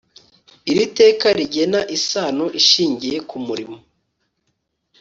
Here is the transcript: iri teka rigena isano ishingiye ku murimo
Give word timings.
iri 0.71 0.85
teka 0.99 1.27
rigena 1.37 1.79
isano 1.97 2.45
ishingiye 2.59 3.17
ku 3.29 3.37
murimo 3.45 3.77